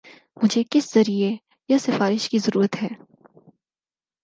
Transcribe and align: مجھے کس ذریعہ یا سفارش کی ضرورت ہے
مجھے 0.37 0.63
کس 0.71 0.93
ذریعہ 0.93 1.31
یا 1.69 1.77
سفارش 1.77 2.29
کی 2.29 2.37
ضرورت 2.37 2.81
ہے 2.83 2.87